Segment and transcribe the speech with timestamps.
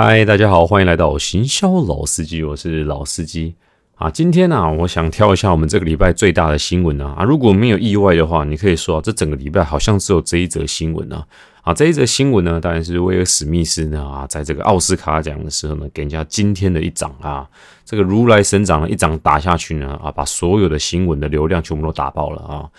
[0.00, 3.56] 嗨，大家好，欢迎来到行销老司机，我是老司机
[3.96, 4.08] 啊。
[4.08, 11.26] 今天呢，我想挑一下我们这个礼拜最大的新闻啊啊，如果没有意外的话，你可以说这整个礼拜好像只有这一则新闻啊
[11.62, 17.44] 啊，这一则新闻呢，当然是威尔史密斯呢啊，在这个奥斯卡奖的时候呢，给人家今天的一掌啊，
[17.84, 22.70] 这个如来神掌的一掌打下去呢啊，把所有的新闻的流量全部都打爆了啊。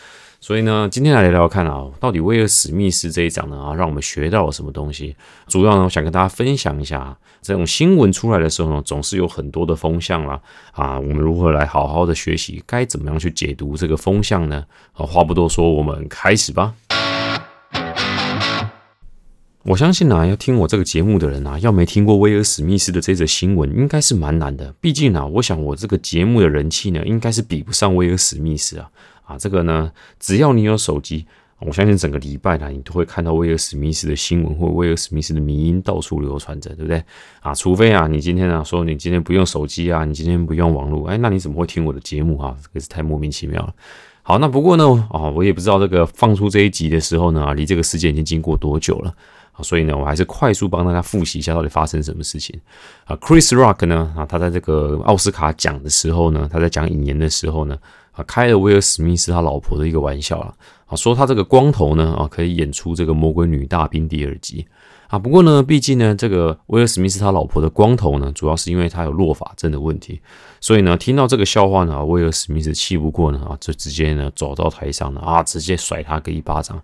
[0.41, 5.15] 所以呢，今天来聊聊看啊，到底威尔史密斯这一讲呢啊，让我们学到了什么东西？
[5.47, 10.39] 主要呢，我想跟大家分享一下，这种新闻出来的时候呢，总是有很多的风向啦
[10.71, 14.63] 啊，我们如何来好好的学习，该怎么样去解读这个风向呢？
[14.93, 16.73] 啊，话不多说，我们开始吧。
[19.63, 24.73] 我相信啊，要听我这个节目的人啊，要没听过威尔史密斯的这则新闻，应该是蛮难的。
[24.79, 28.89] 毕竟啊，我想我这个节目的人气呢，应该是比不上威尔史密斯啊。
[29.29, 31.23] 啊，这个呢，只要你有手机，
[31.59, 37.03] 我相信整个礼拜呢，你都会看到威尔史密斯的新闻或威尔史密斯的迷音到处流传着，对不对？
[37.41, 42.57] 啊，除非啊，你今天啊说你今天不用手机啊，你今天不用网络，哎，那你怎么会听我的节目啊？
[42.63, 43.71] 这个是太莫名其妙了。
[44.23, 49.13] 好，那不过呢，啊，我也不知道这个放出这一集的时候呢，啊，离这个事件已经经过多久了？
[49.61, 52.59] 所以呢，我还是快速帮大家复习一下到底发生什么事情
[53.05, 53.15] 啊。
[53.17, 57.77] Chris Rock 呢，啊，他在这个奥斯卡讲的时候呢，他在讲引言的时候呢。
[58.11, 60.53] 啊开了威尔史密斯他老婆的一个玩笑了
[60.87, 64.65] 啊，说他这个光头呢啊，可以演出这个魔鬼女大兵第二集
[65.07, 65.19] 啊。
[65.19, 70.19] 不过呢，毕竟呢，这个威尔史密斯他老婆的光头呢，主要是因为他有落发症的问题，
[70.59, 76.81] 所以呢，听到这个笑话呢，威尔史密斯气不过呢啊，就直接呢走到台上呢啊，直接甩他个一巴掌。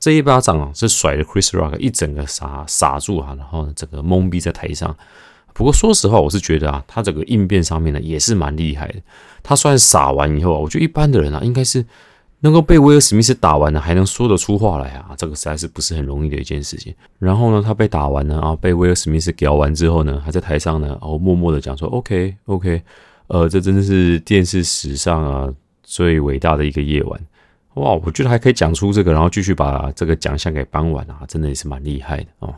[0.00, 4.94] 这一巴掌啊，是甩了 Chris Rock 一整个傻傻住啊，然后呢，整个懵逼在台上。
[5.54, 8.96] 不过说实话，我是觉得啊，他整个应变上面呢也是蛮厉害的。
[9.42, 11.82] 他算傻完以后啊，我觉得一般的人啊，应该是
[12.40, 16.94] 能够被威尔史密斯打完了，还能说得出话来啊，这个实在是不是很容易的一件事情。
[17.18, 22.82] 然后呢，他被打完了啊，被威尔史密斯屌完之后呢，还在台上呢，然后默默的讲说：“OK OK，
[23.28, 27.20] 呃，这真的是电视史上啊最伟大的一个夜晚。”
[27.74, 32.54] 哇，我觉得还可以讲出这个，然后继续把这个奖项给颁完啊，真的也是蛮厉害的哦。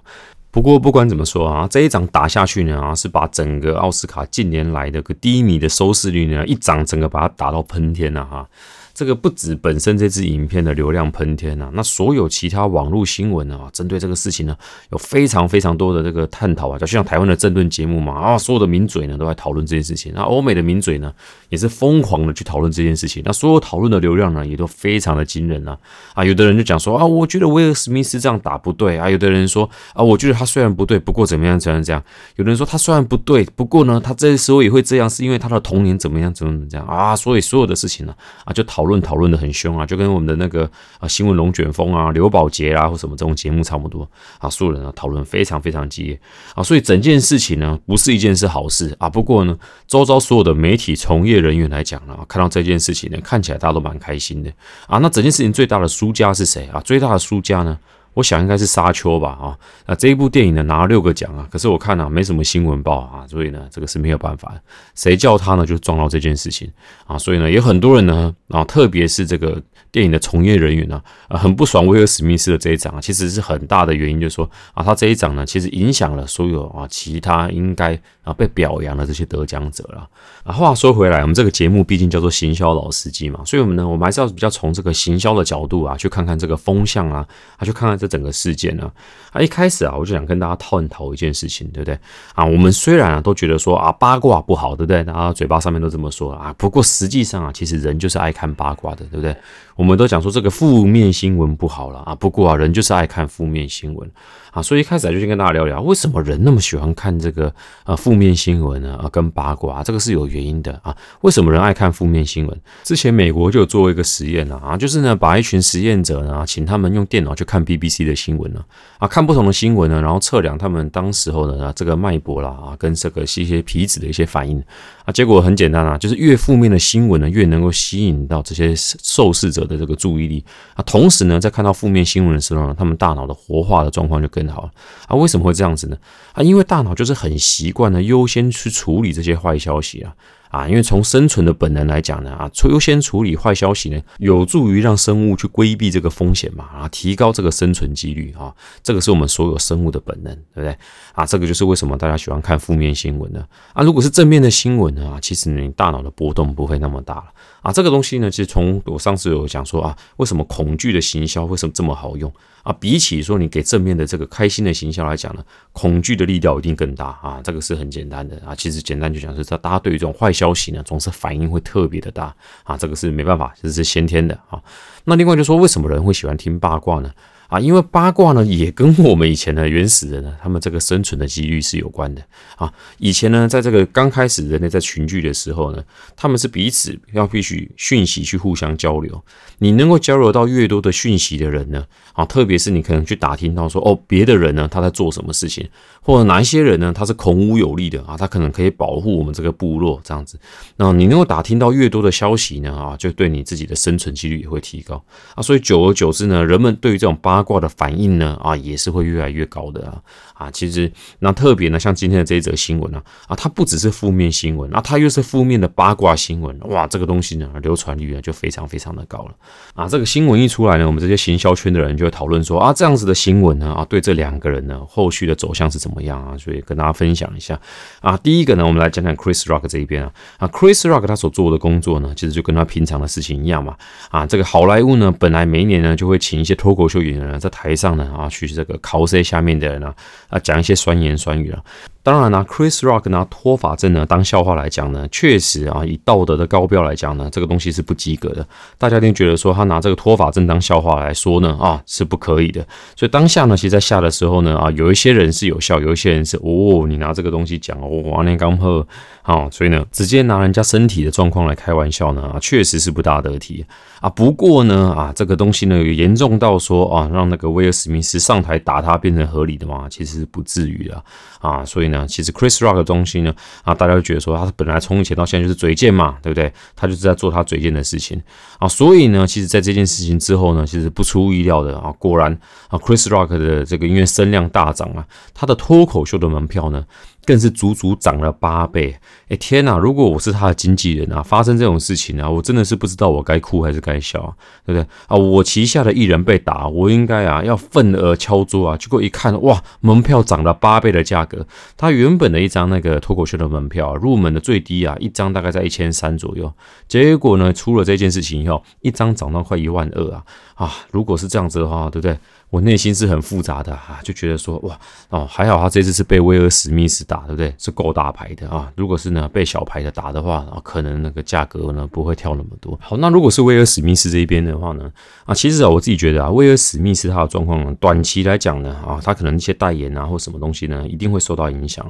[0.57, 8.49] 不过不管怎么说啊，这一掌打下去呢啊，是把整个奥斯卡近年来的个低迷的收视率呢，一掌整个把它打到喷天了哈。
[8.97, 14.57] 这个不止本身这支影片的流量喷天呐，那所有其他网络新闻啊，针对这个事情呢，
[14.91, 21.13] 有非常非常多的这个探讨啊，就像台湾的政论节目嘛啊，所有的名嘴呢都在讨论这件事情，那欧美的名嘴呢
[21.51, 25.77] 也是疯狂的去讨论这件事情，那所有讨论的流量呢也都非常的惊人啊
[26.15, 32.03] 啊，有的人就讲说啊，我觉得威尔史密斯这样打不对啊，有的人说啊，我觉得他虽然不对，不过怎么样怎么样这样，
[32.37, 38.15] 有的人说他虽然不对，不过呢，他这时候也会这样，是因为他的童年怎么样怎么怎么样啊，所以所有的事情呢
[38.47, 38.86] 啊就讨。
[38.87, 44.09] 论讨论的很凶啊，就跟我们的那个啊新闻龙卷风啊、刘宝杰啊或什么这种节目差不多
[44.39, 46.21] 啊，所有人啊讨论非常非常激烈
[46.55, 49.11] 啊，所以整件事情呢不是一件是好事啊。
[49.11, 54.51] 不过呢，周遭所有的媒体从业人员来讲呢，看到这件事情呢，看起来大家都蛮开心的
[54.87, 54.99] 啊。
[54.99, 56.81] 那整件事情最大的输家是谁啊？
[56.81, 57.79] 最大的输家呢？
[58.15, 64.55] 我想应该是沙丘吧，啊，那这一部电影呢拿了六个奖啊，可是我看呢没什么新闻报啊，所以呢这个是没有办法，
[64.95, 66.73] 谁叫他呢就撞到这件事情
[67.07, 69.63] 啊，所以呢有很多人呢然后，特别是这个
[69.93, 80.09] 电影的从业人员呢，啊很不爽威尔史密斯的这一掌啊，其实是很大的原因，就是说啊他这一掌呢其实影响了所有啊其他应该啊被表扬的这些得奖者了
[80.43, 80.53] 啊。
[80.53, 87.27] 话说回来，我们这个节目毕竟叫做行销老司机嘛，所以我们呢我们还是要比较从这个行销的角度啊去看看这个风向啊，
[87.57, 88.07] 啊去看看这。
[88.07, 88.89] 整个事件呢，
[89.33, 91.99] 啊，一开始啊，我就想跟大家探讨一件事情，对不对？
[92.35, 95.03] 啊，我们虽然啊都觉得说啊八卦不好，对不对？
[95.03, 99.35] 大家嘴巴上面都这么说啊，不过实际上啊，其实人就是爱看八卦的，对不对？
[99.77, 104.11] 我们都讲说这个负面新闻不好了啊，不过啊，人就是爱看负面新闻
[104.51, 107.55] 啊，所以一开始就先跟大家聊聊，为什么人那么喜欢看这个
[107.85, 108.97] 呃负面新闻呢？
[108.97, 110.97] 啊，跟八卦这个是有原因的啊。
[111.21, 112.61] 为什么人爱看负面新闻？
[112.85, 118.65] 之前美国就有做一个实验了啊，就是呢把一群实验者呢，请他们用电脑去看 BBC 的新闻呢，
[118.99, 124.59] 啊，看不同的新闻呢，然后测量他们当时候的呢这个脉搏啦啊，跟这个一些皮质的一些反应
[125.05, 129.66] 啊，结果很简单啊，就是越负面的新闻呢，越能够吸引到这些受试者。
[129.67, 134.71] 的这个注意力啊，同时呢，在看到负面新闻的时候呢，他们大脑的活化的状况就更好了
[135.09, 135.17] 啊。
[135.17, 135.97] 为什么会这样子呢？
[136.33, 140.15] 啊，因为大脑就是很习惯的优先去处理这些坏消息啊。
[140.57, 150.75] 啊，因为从生存的本能来讲呢，啊，优先处理坏消息呢，有助于让生物去规避这个风险嘛，啊，提高这个生存几率啊，这个是我们所有生物的本能，对不对？
[151.13, 153.45] 啊，这个就是为什么大家喜欢看负面新闻呢？
[153.75, 157.27] 啊，如果是正面的新闻呢，啊，其实你大脑的波动不会那么大了。
[157.61, 162.33] 啊，这个东西呢，其实从我上次有讲说啊，为什么恐惧的行销为什么这么好用
[162.67, 162.77] 啊？
[162.81, 167.41] 比起说你给正面的这个开心的形象来讲呢，恐惧的力量一定更大啊。
[167.45, 172.35] 这个是很简单的啊，其实简单就讲是，大家对于这种坏消息呢，总是反应会特别的大
[172.65, 172.77] 啊。
[172.77, 174.61] 这个是没办法，这是先天的啊。
[175.05, 177.11] 那另外就说，为什么人会喜欢听八卦呢？
[177.49, 182.23] 啊，因为八卦呢，也跟我们以前的原始人呢，他们这个生存的几率是有关的
[182.57, 182.73] 啊。
[182.99, 185.83] 以前呢，在这个刚开始人类在群聚的时候呢，
[186.17, 189.23] 他们是彼此要必须讯息去互相交流。
[189.59, 195.69] 你能够交流到越多的讯息的人呢，啊，特别是你可能去打听到说，哦，别的人呢他在做什么事情，
[196.03, 200.39] 或者哪一些人呢他是孔武有力的啊，他可能可以保护我们这个部落这样子。
[200.77, 205.03] 那你能够打听到越多的消息呢，啊，就对你自己的生存几率也会提高
[205.35, 205.43] 啊。
[205.43, 210.01] 所以久而久之呢，人们对于这种八八卦的反应呢，啊，也是会越来越高的啊。
[210.37, 219.35] 啊，其实那特别呢，像今天的这一则新闻呢，啊，它不只是负面新闻，啊，它又是负面的八卦新闻，哇，这个东西呢，流传率呢就非常非常的高了
[219.75, 219.87] 啊。
[219.87, 226.37] 这个新闻一出来呢，我们这些行销圈的人就会讨论说啊，这样子的新闻呢，啊，对这两个人呢，后续的走向是怎么样啊？
[226.37, 227.61] 所以跟大家分享一下
[228.01, 228.17] 啊。
[228.17, 233.77] 第一个呢，我们来讲讲 Chris Rock 这一边啊啊，Chris Rock 他所做的工作呢，其实就跟他平常的事情一样嘛
[234.11, 237.77] 啊，这个好莱坞呢，本来每一年呢就会请一些脱口秀演员在台。
[237.77, 239.93] 上呢啊，去这个 cos 下面的人呢
[240.29, 241.63] 啊，讲一些酸言酸语啊。
[242.07, 248.47] 当然呢，Chris Rock 拿脱发症呢当笑话来讲呢，确实啊，以道德的高标来讲呢，这个东西是不及格的。
[248.79, 252.65] 大家一定觉得说他拿这个脱发症当笑话来说呢啊，是不可以的。
[252.95, 258.87] 所以当下呢，其实在下的时候呢啊，有一些人是有效，有一些人是哦，你拿这个东西讲哦，王连刚喝
[259.23, 263.67] 啊，所以呢，直接拿人家身体的状况来开玩笑呢啊，确实是不大得体
[264.01, 264.09] 啊。
[264.09, 269.89] 不过呢啊，这个东西呢，有严重到说啊，让那个威尔史密斯上台打他变成合理的嘛？
[269.91, 271.03] 其实不至于啊
[271.41, 272.07] 啊，所以呢。
[272.09, 276.53] 其实 Chris Rock 的东西呢，啊，大家都觉得说他本来从以前到现在就是嘴贱嘛，对不对？
[276.75, 278.21] 他就是在做他嘴贱的事情
[278.59, 282.33] 啊，所以呢，其实，在这件事情之后呢，其实不出意料的啊，果然
[282.69, 285.05] 啊，Chris Rock 的这个音乐声量大涨啊，
[285.35, 286.85] 他的脱口秀的门票呢。
[287.27, 288.97] 更是足足涨了八倍！
[289.29, 289.77] 哎天哪！
[289.77, 294.21] 如果我是他的经纪人啊，发生这种事情啊，我真的是不知道我该哭还是该笑，
[294.65, 295.17] 对不对啊？
[295.17, 298.77] 我旗下的艺人被打，我应该啊要愤而敲桌啊！
[298.77, 301.45] 结果一看，哇，门票涨了八倍的价格。
[301.77, 306.53] 他原本的一张那个脱口秀的门票入门的最低啊，一张大概在一千三左右。
[306.87, 310.25] 结果呢，出了这件事情以后，一张涨到快一万二啊！
[310.55, 312.17] 啊，如果是这样子的话，对不对？
[312.49, 314.79] 我内心是很复杂的啊，就觉得说哇
[315.11, 317.53] 哦，还好他这次是被威尔史密斯打，对不对？
[317.59, 318.73] 是够大牌的啊。
[318.77, 322.79] 如果是呢被小牌的打的话，啊，可能那个价格呢不会跳那么多。
[322.81, 324.91] 好，那如果是威尔史密斯这一边的话呢，
[325.25, 331.85] 啊，其实啊我自己觉得啊，威尔史密斯他的状况短期来讲呢，啊，他可能一些代言啊或什么东西呢，一定会受到影响。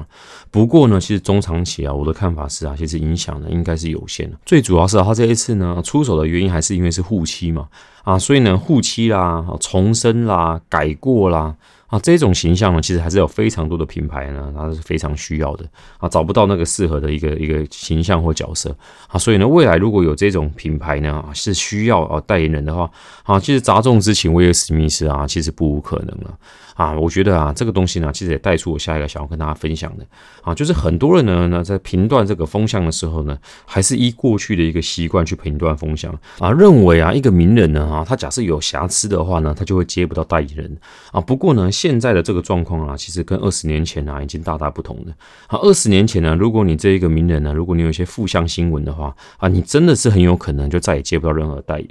[0.50, 4.36] 不过呢，其实中长期啊，我的看法是啊，其实影响呢应该是有限的。
[4.46, 7.68] 最主要是啊他这一次呢出手的原因还是因为是护妻嘛。
[8.06, 11.52] 啊，所以呢，护妻啦、重生啦、改过啦，
[11.88, 15.64] 啊，这种形象呢，其实还是有非常多的品牌呢，它是非常需要的
[15.98, 18.72] 啊，找不到那个适合的一个一个形象或角色
[19.08, 22.88] 啊，所以呢，未来如果有这种品牌呢，是需要啊代言人的话，
[23.24, 26.30] 啊，其实杂众之情威尔史密斯啊，其实不无可能了。
[26.30, 26.38] 啊，
[26.76, 30.06] 啊我觉得啊，这个东西呢，其实也带出我下一个想要跟大家分享的
[30.42, 40.76] 啊，就是很多人呢，呢在评断这个风向的时候呢，还是依过去的一个习惯去评断风向啊，认为啊，一个名人呢，啊，他假设有瑕疵的话呢，他就会接不到代言人
[41.12, 41.20] 啊。
[41.20, 45.12] 不过呢，现在的这个状况啊，其实跟二十年前啊，已经大大不同了
[45.46, 45.58] 啊。
[45.58, 51.88] 二十年前呢，如果你这一个名人呢，如果你有一些负向新闻的话啊，你真的是很有可能就再也接不到任何代言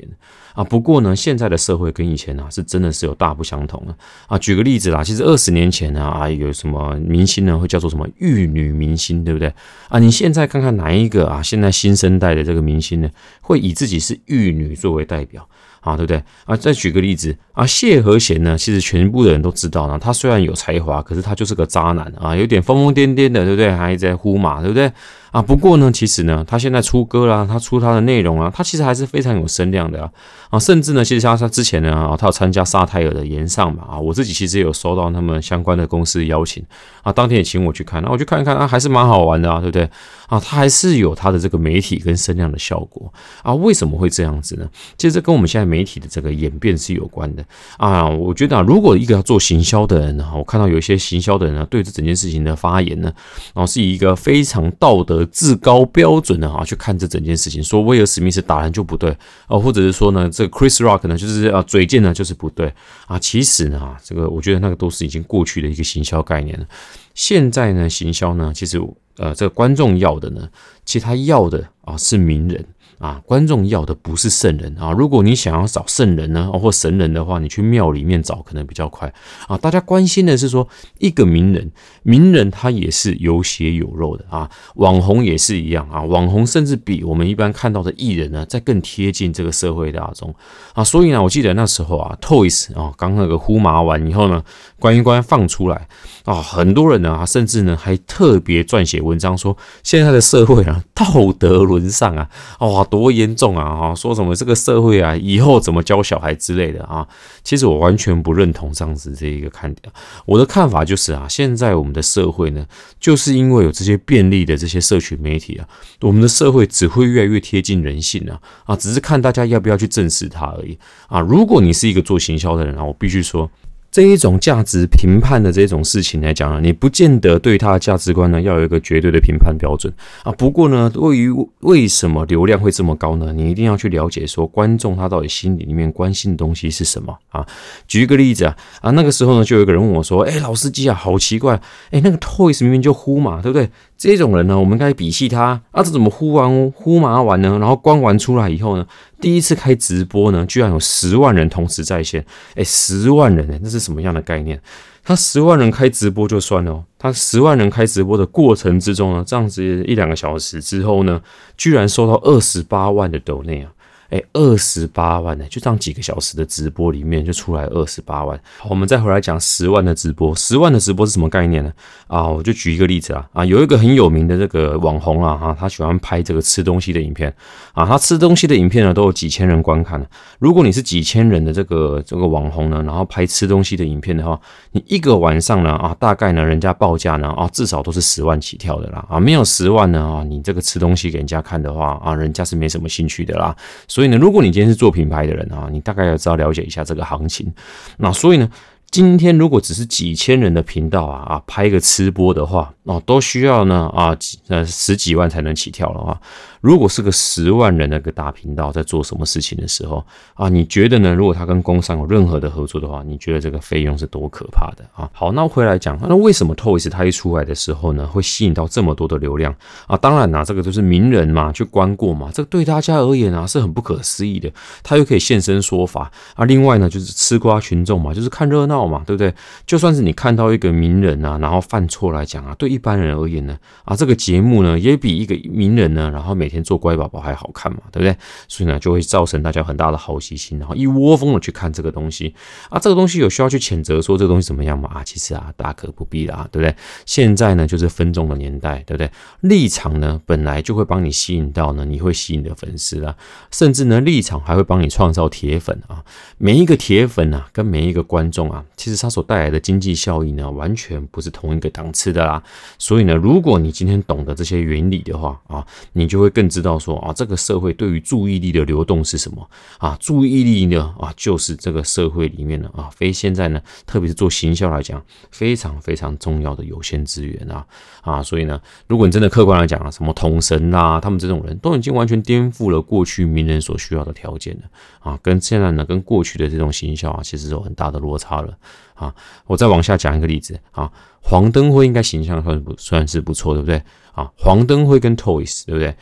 [0.55, 0.63] 啊。
[0.63, 3.95] 不过呢，现在的社会跟以前啊，是真的是有大不相同了
[4.27, 4.37] 啊。
[4.37, 4.75] 举个例。
[4.77, 9.47] 子啦，其实二十年前呢啊，有什么明星呢会叫做什么玉女明星，对不对
[9.87, 9.97] 啊？
[9.99, 13.09] 你现在看看哪一个啊，现在新生代的这个明星呢，
[13.39, 15.47] 会以自己是玉女作为代表
[15.79, 16.57] 啊，对不对啊？
[16.57, 23.71] 再举个例子啊，谢和弦呢，其实全部的人都知道呢，他虽然有才华，可是他就是个渣男啊，有点疯疯癫癫的，对不对？
[23.71, 24.91] 还在呼马，对不对？
[25.35, 30.09] 啊，不过呢，其实呢，他现在出歌啦，他出他的内容啊，他其实还是非常有声量的啊，
[30.49, 36.63] 啊，甚至呢，其实像他之前呢，啊，他有参加沙泰尔的演上嘛，啊，我自己其实也有收到他们相关的公司邀请，
[37.03, 39.83] 啊，当天也请我去看，那我去看一看啊，还是蛮好玩的啊，对不对？
[40.27, 43.13] 啊，他还是有他的这个媒体跟声量的效果
[43.43, 44.65] 啊，为什么会这样子呢？
[44.97, 47.43] 其实这跟我们现在媒体的这个演变是有关的
[47.75, 53.11] 啊，我觉得啊，如果一个要做行销的人呢，我看到有一些行销的人呢，对这整件事情的发言呢，
[53.53, 55.24] 然后是以一个非常道德。
[55.27, 59.09] 至高标准的啊去看这整件事情，说威尔史密斯打人就不对
[59.47, 62.73] 啊，或者是说呢，这个 Chris Rock 呢就是啊嘴贱呢就是不对
[63.07, 66.65] 啊，其实呢，这个我觉得那个都是已经过去的一个行销概念了。
[67.13, 68.81] 现在呢，行销呢，其实
[69.17, 70.49] 呃，这个观众要的呢，
[70.83, 72.65] 其实他要的啊是名人。
[72.99, 74.91] 啊，观众要的不是圣人啊！
[74.91, 79.13] 如果你想要找圣人呢，或神人的话，你去庙里面找可能比较快
[79.47, 79.57] 啊。
[79.57, 80.65] 大家关心的是说，
[80.99, 81.69] 一个名人，
[82.03, 84.49] 名人他也是有血有肉的啊。
[84.75, 90.33] 网红也是一样啊，网红甚至比我们一般看到的艺人呢，在更贴近这个社会大众
[90.73, 90.81] 啊。
[90.81, 94.41] 所以呢，我记得那时候啊，Toys 啊，刚那个呼麻完以后呢，
[94.79, 95.87] 关于关放出来
[96.23, 101.05] 啊，很多人呢，甚至呢还特别撰写文章说，现在的社会啊，道
[101.37, 102.84] 德沦丧啊，哇！
[102.85, 103.75] 多严重啊！
[103.75, 107.07] 哈，说什么这个社会啊，以后怎么教小孩之类的啊？
[107.43, 109.91] 其实我完全不认同这样子这一个看点。
[110.25, 112.65] 我的看法就是啊，现在我们的社会呢，
[112.99, 115.67] 就是因为有这些便利的这些社群媒体啊，
[116.01, 118.75] 我们的社会只会越来越贴近人性啊啊！
[118.75, 120.77] 只是看大家要不要去正视它而已
[121.07, 121.19] 啊。
[121.19, 123.49] 如果你是一个做行销的人啊，我必须说。
[123.95, 130.33] 这一种价值评判的这种事情来讲呢，你不见得对他的价值观呢要有一个绝对的评判标准啊。
[130.33, 133.31] 不过呢，对于为什么流量会这么高呢？
[133.31, 137.47] 你一定要去了解说观众他到底心里里面关心的东西是什么啊。
[137.87, 141.55] 举一个例子啊啊，那个时候呢，就有一个人问我说：“哎，老司机啊，好奇怪，
[141.91, 143.69] 哎，那个 Toys 明明就呼嘛，对不对？
[143.97, 147.57] 这种人呢，我们该鄙视他啊，这怎么呼完呼麻完呢？
[147.59, 148.85] 然后关完出来以后呢？”
[149.21, 152.23] 第一次开直播呢，居然有十万人同时在线，
[152.55, 154.61] 哎，十万人哎，那是什么样的概念？
[155.03, 161.21] 他十万人开直播就算了，他十万人开直播的过程之中呢，这样子一两个小时之后呢，
[161.55, 163.71] 居然收到二十八万的抖内啊！
[164.15, 168.39] 哎，二十八万呢，就这样几个小时的直播里面就出来二十八万。
[168.59, 171.73] 好，我们再回来讲十万的直播，十万的直播是什么概念呢？
[172.07, 177.33] 啊，我就举一个例子啊，啊，有一个很有名的这个网红啊，哈，他喜欢拍这个吃东西的影片
[177.73, 180.01] 啊，他吃东西的影片呢都有几千人观看
[180.39, 184.39] 如果你是几千人的这个这个网红呢，然后拍吃东西的影片的话，
[184.71, 193.53] 你一个晚上呢啊，大概呢人家报价呢啊，至少都是十万起跳的啦啊，没有十万呢啊，你这个吃东西给人家看的话啊，人家是没什么兴趣的啦。
[193.89, 197.51] 所以呢，如果你今天是做品牌的人啊，你大概要知道了解一下这个行情。
[197.97, 198.49] 那所以呢，
[198.91, 206.19] 今天如果只是几千人的频道啊啊，拍一个吃播的话，哦，都需要呢啊几呃十几万才能起跳的话。
[206.61, 211.13] 如果是个十万人那个大频道在做什么事情的时候啊，你觉得呢？
[211.13, 215.07] 如果他跟工商有任何的合作的话，你觉得这个费用是多可怕的啊？
[215.13, 219.53] 好，那回来讲，那为什么 Toys 它一出来的时候呢，会吸引到这么多的流量
[219.85, 219.95] 啊？
[219.97, 224.51] 当然啦，这个都是名人嘛，去观过嘛，这个对大家而言啊是很不可思议的。
[224.81, 226.45] 他又可以现身说法啊。
[226.45, 229.33] 另外呢，就是吃瓜群众嘛，就是看热闹嘛，对不对？
[229.65, 236.65] 就算是你看到一个名人啊，然后犯错来讲啊，对一般人而言呢，啊，这个节目呢也比一个名人呢，然后每天。
[236.65, 238.17] 做乖宝宝还好看嘛，对不对？
[238.47, 242.33] 所以呢，就会造成大家很大的好奇心，然后一窝蜂的去看这个东西
[242.71, 242.79] 啊。
[242.79, 244.89] 这个东西有需要去谴责说这个东西怎么样吗？
[244.91, 246.75] 啊，其实啊，大可不必啦，对不对？
[247.05, 249.11] 现在呢，就是分众的年代，对不对？
[249.41, 253.15] 立场呢，本来就会帮你吸引到呢，你会吸引的粉丝啊，
[253.51, 256.03] 甚至呢，立场还会帮你创造铁粉啊。
[256.39, 262.41] 每一个铁粉啊，跟每一个观众啊，其实它所带来的经济效益呢，完全不是同一个档次的啦。
[262.79, 266.45] 所以呢，如果你今天懂得这些原理的话啊，你就会更。
[266.55, 269.97] 知道说啊，这个社会对于注意力的流动是什么啊？
[269.99, 277.65] 注意力呢啊，就是这个社会里面的啊，非现在呢，特别是做行销来讲，非常非常重要的有限资源啊
[278.03, 278.23] 啊！
[278.23, 284.61] 所以呢，如果你真的客观来讲啊，什么统神啊，他们这种人都已经完全颠覆了过去名人所需要的条件了
[284.99, 288.54] 啊，跟现在呢，跟过去的这种行销啊，其实有很大的落差了
[288.93, 289.13] 啊！
[289.45, 293.81] 我再往下讲一个例子啊，黄登辉应该形象算不算是不错，对不对
[294.13, 294.31] 啊？
[294.37, 295.95] 黄登辉跟 Toys 对不对？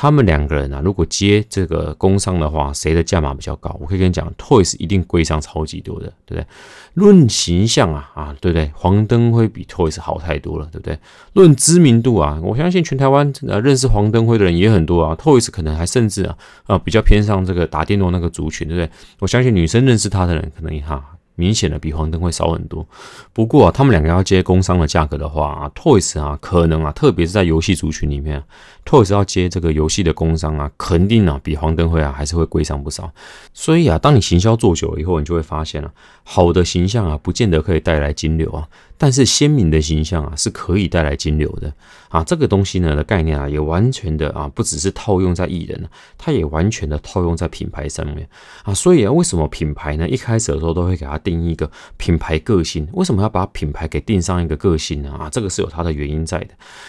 [0.00, 3.76] 他们两个人啊，如果接这个工商的话，谁的价码比较高？
[3.80, 6.46] 我可以跟你讲，Toys 一定贵上超级多的，对不对？
[6.94, 8.70] 论形象啊，啊，对不对？
[8.76, 10.96] 黄灯辉比 Toys 好太多了，对不对？
[11.32, 18.90] 论知名度啊，我相信全台湾呃认识黄灯辉的人也很多啊，Toys 可能还甚至啊啊比较偏向这个打电动那个族群，对不对？
[19.18, 21.17] 我相信女生认识他的人可能哈。
[21.38, 22.84] 明显的比黄灯会少很多，
[23.32, 28.42] 不过啊他们两个要接工商的价格的话啊，Toys 啊可能啊，特别是在游戏族群里面
[28.84, 33.08] ，Toys 要接这个游戏的工商啊，肯定啊比黄灯会啊还是会贵上不少。
[33.54, 35.88] 所以啊，当你行销做久了以后，你就会发现啊，
[36.24, 38.66] 好的形象啊，不见得可以带来金流啊。
[38.98, 41.72] 但是鲜明的形象啊是可以带来金流的
[42.10, 45.88] 啊，这个东西呢的概念啊也完全的啊不只是套用在艺人
[46.18, 48.28] 它也完全的套用在品牌上面
[48.64, 48.74] 啊。
[48.74, 52.86] 所以啊，为什么品牌呢一开始的时候都会给他定义一个品牌个性？
[52.92, 55.12] 为什么要把品牌给定上一个个性呢？
[55.12, 56.48] 啊，这个是有它的原因在的。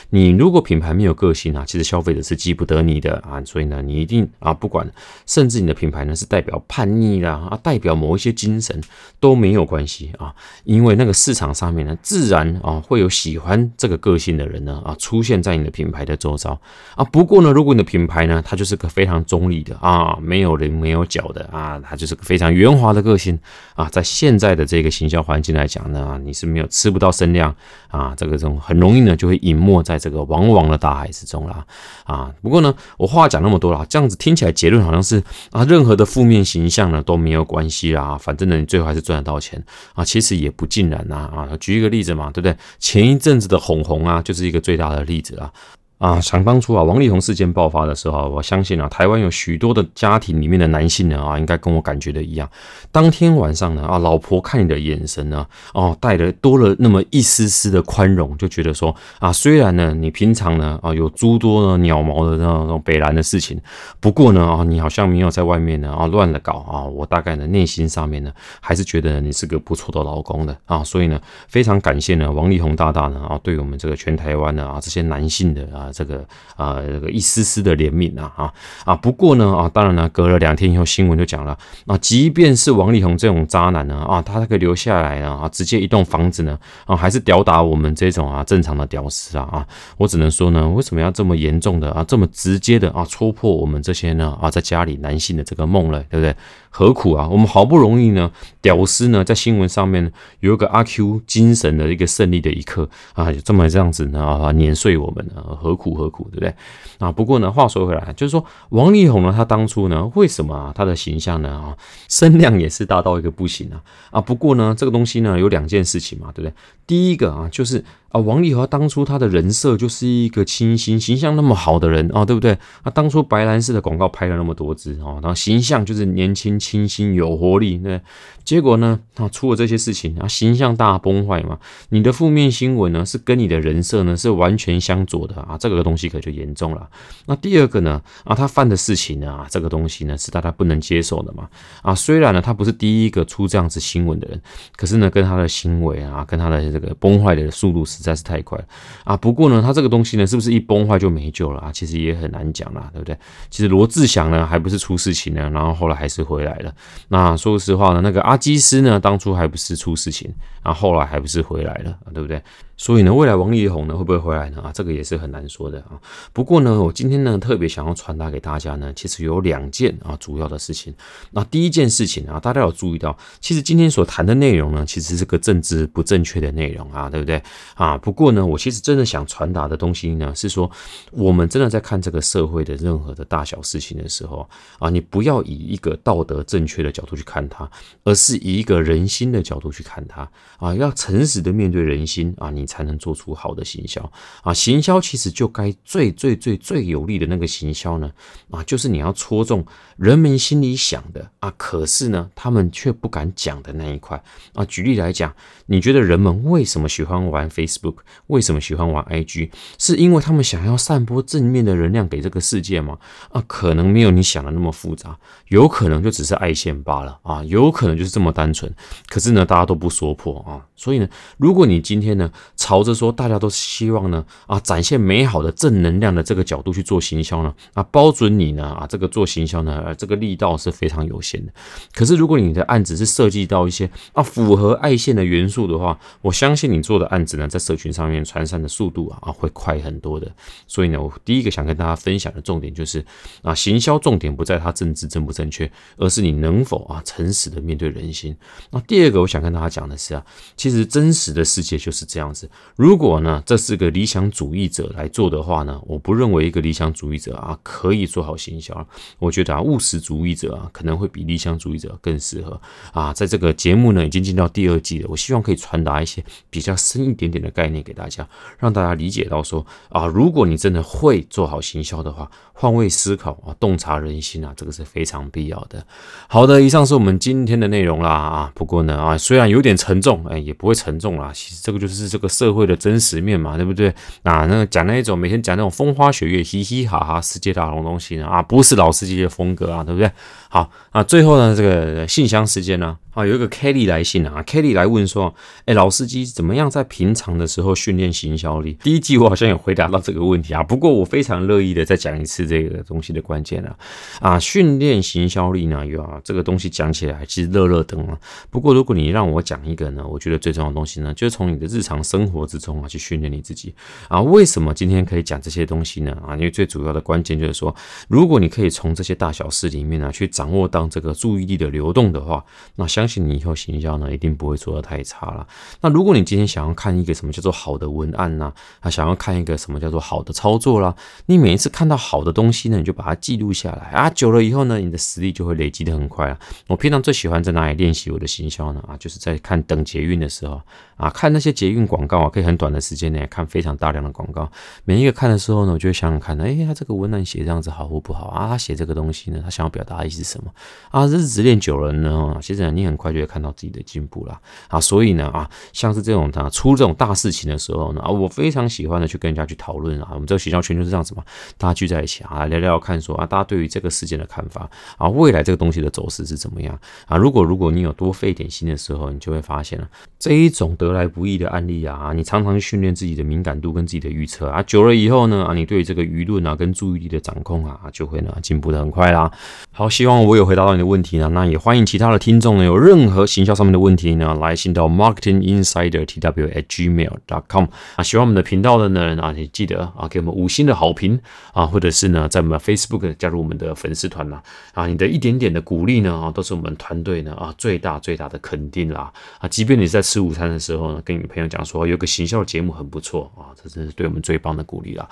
[0.09, 4.89] 你如果品牌没有个性啊，其实消费者是记不得你的啊，所以呢，你一定啊，不管
[5.27, 8.81] 甚至你的品牌呢是代表叛逆啦啊，代表某一些精神
[9.19, 16.59] 都没有关系啊，因为那个市场上面呢，自然啊会有喜欢这个个性的人呢啊出现在你的品牌的周遭
[16.95, 17.03] 啊。
[17.05, 23.37] 不过呢，如果你的品牌呢，它就是个非常中立的啊，没有人没有脚的啊，它就是个非常圆滑的个性
[23.75, 27.55] 啊，在现在的这个行销环境来讲呢，你是没有吃不到声量
[27.89, 31.65] 啊，这个这种很容易呢就会隐没在这个往往的大海之中啦
[32.03, 32.31] 啊。
[32.41, 39.63] 不过呢，我话讲那么多了，这样子听起来结论好像是啊，任何的负面形象呢都没有关系啦，反正呢你最后还是赚得到钱
[39.93, 41.49] 啊，其实也不尽然呐啊。
[41.59, 42.55] 举一个例子嘛，对不对？
[42.79, 45.51] 前一阵子的哄红啊，就是一个最大的例子啊。
[45.99, 52.49] 啊，想当初啊，王力宏事件爆发的时候，我相信啊，台湾有许多的家庭里面的男性呢啊，应该跟我感觉的一样。
[52.89, 63.59] 当天晚上呢啊，老婆看你的眼神呢，哦，带了多了那么一丝丝的宽容，就觉得说啊，虽然呢你平常呢啊有诸多的鸟毛的那种北蓝的事情，
[63.99, 75.88] 不过呢啊，你好像没有在外面呢啊乱了搞啊，我大概呢内心上面呢还是觉得你是个不错的老公的啊，所以呢非常感谢呢王力宏大大呢啊，对我们这个全台湾的啊这些男性的啊。
[75.93, 78.53] 这个啊，这个一丝丝的怜悯啊，啊
[78.85, 78.95] 啊！
[78.95, 89.67] 不过呢，啊，当然呢，隔了两天以后，新闻就讲了，啊，即便是王力宏这种渣男呢，啊，他可以留下来呢啊，直接一栋房子呢，啊，还是吊打我们这种啊正常的屌丝啊，啊，
[89.97, 96.35] 我只能说呢，为什么要这么严重的啊，这么直接的啊，戳破我们这些呢啊，在家里男性的这个梦了，对不对？
[96.69, 97.27] 何苦啊？
[97.27, 106.53] 我们好不容易呢，屌丝呢，在新闻上面有一个阿 Q 精神的一个胜利的一刻啊，就这么这样子呢啊，碾碎我们呢，何苦何苦，对不对？
[106.99, 111.75] 啊，不过呢，话说回来，就是说王力宏呢，他当初呢，为什么啊，他的形象呢啊，
[112.07, 116.53] 声量也是大到一个不行啊啊，不过呢，这个东西呢，有两件事情嘛，对不对？
[116.85, 122.51] 第一个啊，就是啊，王力宏当初他的人设就是一个清新、形象那么好的人啊，对不对？
[122.83, 128.01] 啊，当初白兰氏的广告拍了那么多支哦，然后形象就是年轻、清新、有活力，对。
[128.45, 131.59] 结果呢，啊，出了这些事情啊，形象大崩坏嘛。
[131.89, 136.89] 你的负面新闻呢，是跟你的人设呢是完全相左的啊，这个东西可就严重了。
[137.27, 141.47] 那第二个呢，啊，他犯的事情呢，啊，这个东西呢是大家不能接受的嘛。
[141.83, 144.41] 啊，虽然呢他不是第一个出这样子新闻的人，
[144.75, 148.65] 可是呢，跟他的行为啊，跟他的这个崩坏的速度是实在是太快了
[149.03, 149.15] 啊。
[149.15, 151.71] 不过呢，他这个东西呢，是不是一崩坏就没救了啊？
[151.71, 153.15] 其实也很难讲啦，对不对？
[153.51, 156.73] 其实罗志祥呢，还不是出事情呢，然后后来还是回来了。
[157.09, 158.39] 那说实话呢，那个阿。
[158.39, 160.33] 基斯呢，当初还不是出事情，
[160.63, 162.41] 然后后来还不是回来了，对不对？
[162.77, 164.61] 所以呢，未来王力宏呢会不会回来呢？
[164.61, 165.99] 啊，这个也是很难说的啊。
[166.31, 170.95] 不过呢，我今天呢特别想要传达给大家呢，其实有两件啊主要的事情。
[171.31, 177.43] 那第一件事情啊，大家有注意到，其实今天所谈的内容呢，其实是个政治不正确的内容啊，对不对
[177.75, 177.88] 啊？
[177.89, 180.71] 啊不过呢，我其实真的想传达的东西呢，是说
[181.11, 184.49] 我们真的在看这个社会的任何的大小事情的时候
[184.79, 187.69] 啊，你不要以一个道德正确的角度去看它，
[188.05, 190.25] 而是以一个人心的角度去看它
[190.59, 192.69] 啊，要诚实的面对人心啊，你。
[192.69, 193.99] 才能做出好的行销
[194.43, 194.53] 啊！
[194.53, 198.11] 行销其实就该最最最最有利的那个行销呢
[198.51, 199.65] 啊，就是你要戳中
[199.97, 204.23] 人们心里想的啊，可是呢，他们却不敢讲的那一块
[204.53, 204.63] 啊。
[204.65, 205.33] 举例来讲，
[205.65, 207.78] 你觉得人们为什么喜欢玩 Facebook？
[208.27, 209.49] 为什么喜欢玩 IG？
[209.77, 212.97] 是因为他们想要散播正面的能量给这个世界吗？
[213.31, 218.73] 啊，可能没有你想的那么复杂，有可能就只是爱线罢了啊，有可能就是这么单纯。
[219.07, 231.51] 可是呢，大家都不说破啊，所以呢，如果你今天呢，朝着说大家都希望呢啊展现美好的正能量的这个角度去做行销呢啊包准你呢啊这个做行销呢这个力道是非常有限的。
[231.93, 240.31] 可是如果你的案子是涉及到一些啊符合爱线的元素的话，我相信你做的案子呢在社群上面传散的速度啊啊会快很多的。
[240.65, 243.05] 所以呢，我第一个想跟大家分享的重点就是
[243.43, 248.35] 啊行销重点不在它政治正不正确，而是你能否啊诚实的面对人心。
[248.71, 250.25] 那第二个我想跟大家讲的是啊，
[250.57, 252.49] 其实真实的世界就是这样子。
[252.75, 258.87] 如果呢，这是个理想主义者来做的话呢，我不认为一个理想主义者啊可以做好行销。
[259.19, 262.59] 我觉得啊，务实主义者啊可能会比理想主义者更适合
[262.93, 263.13] 啊。
[263.13, 268.25] 在这个节目呢，已经进到第二季了，我希望可以传达一些比较深一点点的概念给大家，
[268.59, 275.85] 让大家理解到说啊，如果你真的会做好行销的话，换位思考啊，洞察人心啊，这个是非常必要的。
[276.29, 278.51] 好的，以上是我们今天的内容啦啊。
[278.55, 281.31] 不过呢啊，虽然有点沉重，哎，也不会沉重啦。
[281.33, 282.69] 其实这个就是这个社会。
[282.69, 283.89] 的真实面嘛，对不对？
[284.21, 288.27] 啊，那个讲那一种每天讲那种风花雪月、嘻嘻哈哈、世界大同东西呢？
[288.27, 290.11] 啊，不是老司机的风格啊，对不对？
[290.49, 292.95] 好，啊，最后呢，这个信箱时间呢？
[293.19, 298.77] 啊有一个 Kelly 来信啊，Kelly 来问说，哎，老司机怎么样在平常的时候训练行销力？
[298.81, 303.75] 第一集我好像有回答到这个问题啊，不过我非常乐意的再讲一次这个东西的关键啊，
[304.21, 308.17] 啊，训练行销力呢，有啊，这个东西讲起来其实热热灯啊，
[308.49, 313.75] 不过如果你让我讲一个呢，我觉得最重要的东西呢，就是从你的日常生活之中啊去训练你自己
[314.07, 314.21] 啊。
[314.21, 316.17] 为什么今天可以讲这些东西呢？
[316.25, 317.75] 啊，因为最主要的关键就是说，
[318.07, 325.47] 如果你可以从这些大小事里面呢去掌握到这个注意力的流动的话，那相相信你以后行销呢一定不会做得太差了。
[325.81, 328.53] 那如果你今天想要看一个什么叫做好的文案呢？
[328.81, 330.95] 啊，想要看一个什么叫做好的操作啦？
[331.25, 334.07] 你每一次看到好的东西呢，你就把它记录下来啊。
[334.11, 336.37] 久了以后呢，你的实力就会累积的很快啊。
[336.67, 338.83] 我平常最喜欢在哪里练习我的行销呢？
[338.87, 340.61] 啊，就是在看等捷运的时候
[340.97, 344.47] 啊，看那些捷运广告啊，可以很短的时间内看非常大量的广告。
[344.85, 348.49] 每一个看的时候呢，我就会想想看，哎，他这个文案写这样子好或不好啊？
[348.49, 350.51] 他写这个东西呢，他想要表达的意思是什么
[350.91, 351.07] 啊？
[351.07, 354.79] 日子练久了呢，其实你很很快就会看到自己的进步了啊。
[354.79, 360.09] 所以呢，啊，像是这种啊出这种大事情的时候呢，啊，我非常喜欢的去跟人家去讨论啊。
[360.13, 361.23] 我们这个学校圈就是这样子嘛，
[361.57, 367.17] 大家聚在一起啊，聊聊看说啊，大家对于这个事件的看法啊，未来这个东西的走势是怎么样啊？
[367.17, 379.31] 如果如果你有多费点心的时候，你就会发现了这一种得来不易的案例啊，你常常训练自己的敏感度跟自己的预测啊，久了以后呢，啊，你对这个舆论啊跟注意力的掌控啊，就会呢进步的很快啦。
[379.71, 387.65] 好，希望我有回答到你的问题呢，那也欢迎其他的听众呢有任何行销上面的问题呢，来信到 marketing insider tw at gmail dot com
[387.95, 391.19] 啊，喜欢我们的频道的呢，啊，你记得啊给我们五星的好评
[391.53, 394.41] 啊，或者是呢在我们 Facebook 加入我们的粉丝团啦，
[394.73, 405.07] 啊，你的一点点的鼓励呢，啊，都是我们团队呢啊最大最大的肯定啦，啊，即便你在吃午餐的时候呢，跟你朋友讲说有个行销节目很不错啊，这真是对我们最棒的鼓励啦。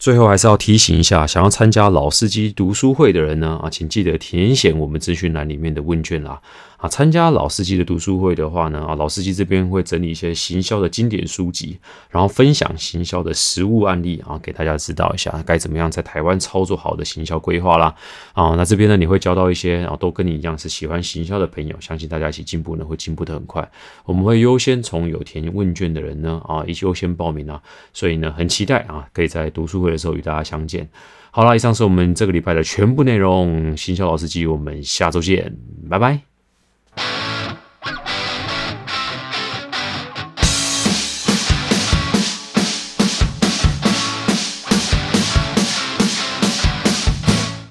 [0.00, 6.40] 最后还是要提醒一下，想要参加老司机读书会的人呢，啊，请记得填写我们资讯栏里面的问卷啦。
[6.78, 17.94] 啊，参加老司机的读书会的话呢，啊，老司机这边会整理一些行销的经典书籍，然后分享行销的实物案例啊，给大家指导一下该怎么样在台湾操作好的行销规划啦。
[18.32, 23.70] 啊，那这边呢，你会交到一些啊，都跟你一样是喜欢行销的朋友，相信大家一起进步呢，会进步的很快。
[24.06, 27.60] 我们会优先从有填问卷的人呢，啊，一优先报名啊，
[27.92, 30.88] 所以呢，很期待啊，可以在读书会会的时候与大家相见。
[31.32, 35.56] 好了，以上是我们这个礼拜的全部内容，新肖老司机，我们下周见，
[35.88, 36.29] 拜拜。